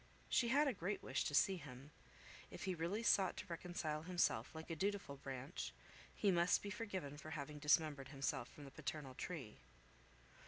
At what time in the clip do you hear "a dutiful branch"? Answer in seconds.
4.71-5.73